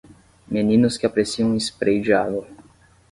Meninos 0.47 0.97
que 0.97 1.05
apreciam 1.05 1.51
um 1.51 1.55
spray 1.59 2.01
de 2.01 2.11
água. 2.11 2.47